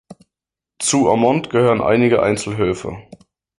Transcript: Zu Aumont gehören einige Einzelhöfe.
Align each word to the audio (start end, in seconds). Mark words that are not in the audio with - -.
Zu 0.79 1.07
Aumont 1.07 1.51
gehören 1.51 1.79
einige 1.79 2.23
Einzelhöfe. 2.23 3.03